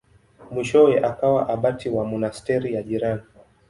[0.51, 3.21] Mwishowe akawa abati wa monasteri ya jirani.